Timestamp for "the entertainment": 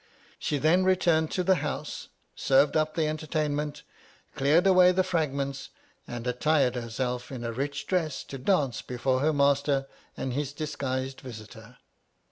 2.95-3.83